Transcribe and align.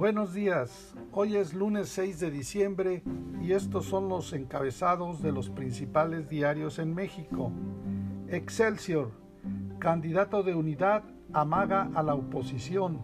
Buenos 0.00 0.32
días, 0.32 0.94
hoy 1.12 1.36
es 1.36 1.52
lunes 1.52 1.90
6 1.90 2.20
de 2.20 2.30
diciembre 2.30 3.02
y 3.42 3.52
estos 3.52 3.84
son 3.84 4.08
los 4.08 4.32
encabezados 4.32 5.20
de 5.20 5.30
los 5.30 5.50
principales 5.50 6.26
diarios 6.30 6.78
en 6.78 6.94
México. 6.94 7.52
Excelsior, 8.26 9.10
candidato 9.78 10.42
de 10.42 10.54
unidad 10.54 11.02
amaga 11.34 11.90
a 11.94 12.02
la 12.02 12.14
oposición. 12.14 13.02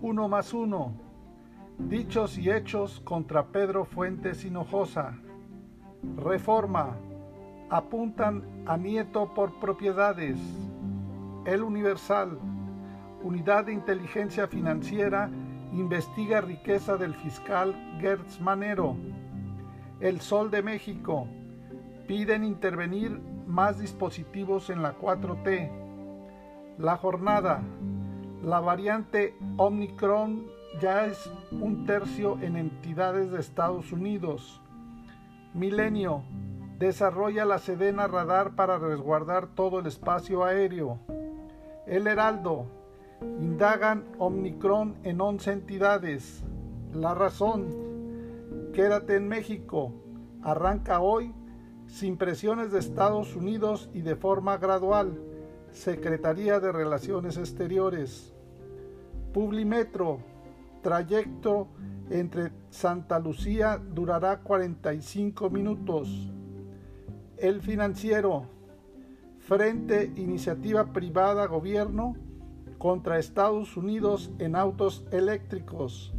Uno 0.00 0.28
más 0.28 0.54
uno. 0.54 0.92
Dichos 1.80 2.38
y 2.38 2.48
hechos 2.48 3.00
contra 3.00 3.48
Pedro 3.48 3.84
Fuentes 3.84 4.44
Hinojosa. 4.44 5.18
Reforma. 6.16 6.96
Apuntan 7.70 8.44
a 8.66 8.76
Nieto 8.76 9.34
por 9.34 9.58
propiedades. 9.58 10.38
El 11.44 11.64
Universal. 11.64 12.38
Unidad 13.24 13.64
de 13.64 13.72
Inteligencia 13.72 14.46
Financiera 14.46 15.28
investiga 15.72 16.40
riqueza 16.40 16.96
del 16.96 17.14
fiscal 17.14 17.74
Gertz 18.00 18.40
Manero. 18.40 18.96
El 20.00 20.20
Sol 20.20 20.50
de 20.50 20.62
México. 20.62 21.26
Piden 22.06 22.44
intervenir 22.44 23.20
más 23.46 23.78
dispositivos 23.78 24.70
en 24.70 24.82
la 24.82 24.98
4T. 24.98 25.70
La 26.78 26.96
jornada. 26.96 27.62
La 28.42 28.60
variante 28.60 29.36
Omicron 29.56 30.46
ya 30.80 31.06
es 31.06 31.30
un 31.50 31.84
tercio 31.84 32.38
en 32.40 32.56
entidades 32.56 33.30
de 33.30 33.40
Estados 33.40 33.92
Unidos. 33.92 34.62
Milenio. 35.54 36.22
Desarrolla 36.78 37.44
la 37.44 37.58
Sedena 37.58 38.06
Radar 38.06 38.54
para 38.54 38.78
resguardar 38.78 39.48
todo 39.48 39.80
el 39.80 39.86
espacio 39.86 40.44
aéreo. 40.44 41.00
El 41.86 42.06
Heraldo 42.06 42.77
Indagan 43.22 44.04
Omicron 44.18 44.96
en 45.02 45.20
11 45.20 45.52
entidades. 45.52 46.44
La 46.94 47.14
razón. 47.14 47.66
Quédate 48.72 49.16
en 49.16 49.28
México. 49.28 49.92
Arranca 50.42 51.00
hoy 51.00 51.34
sin 51.86 52.16
presiones 52.16 52.70
de 52.70 52.78
Estados 52.78 53.34
Unidos 53.34 53.90
y 53.92 54.02
de 54.02 54.14
forma 54.14 54.58
gradual. 54.58 55.18
Secretaría 55.72 56.60
de 56.60 56.70
Relaciones 56.70 57.36
Exteriores. 57.36 58.32
Publimetro. 59.32 60.20
Trayecto 60.82 61.66
entre 62.10 62.52
Santa 62.70 63.18
Lucía 63.18 63.78
durará 63.78 64.40
45 64.40 65.50
minutos. 65.50 66.30
El 67.36 67.60
financiero. 67.62 68.46
Frente 69.40 70.12
Iniciativa 70.16 70.92
Privada 70.92 71.46
Gobierno 71.46 72.14
contra 72.78 73.18
Estados 73.18 73.76
Unidos 73.76 74.30
en 74.38 74.56
autos 74.56 75.04
eléctricos. 75.10 76.14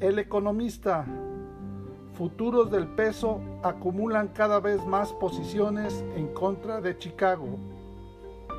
El 0.00 0.18
economista. 0.18 1.06
Futuros 2.14 2.70
del 2.70 2.86
peso 2.86 3.40
acumulan 3.62 4.28
cada 4.28 4.60
vez 4.60 4.86
más 4.86 5.12
posiciones 5.14 6.04
en 6.16 6.28
contra 6.28 6.80
de 6.80 6.96
Chicago. 6.98 7.58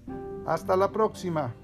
Hasta 0.47 0.77
la 0.77 0.91
próxima. 0.91 1.55